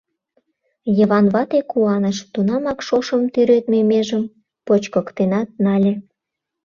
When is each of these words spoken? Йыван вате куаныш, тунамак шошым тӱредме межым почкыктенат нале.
Йыван 0.97 1.25
вате 1.33 1.59
куаныш, 1.71 2.17
тунамак 2.33 2.79
шошым 2.87 3.21
тӱредме 3.33 3.79
межым 3.89 4.23
почкыктенат 4.65 5.49
нале. 5.63 5.93